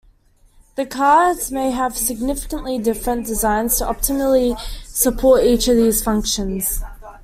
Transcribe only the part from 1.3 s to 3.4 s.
may have significantly different